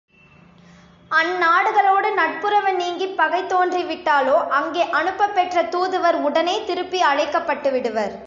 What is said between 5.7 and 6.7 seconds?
தூதுவர் உடனே